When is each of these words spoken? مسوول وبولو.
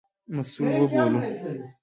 مسوول 0.35 0.79
وبولو. 0.81 1.19